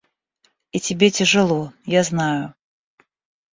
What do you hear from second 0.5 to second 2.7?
И тебе тяжело, я знаю.